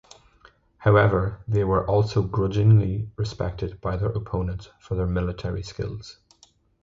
[0.77, 6.17] However, they were also grudgingly respected by their opponents for their military skills.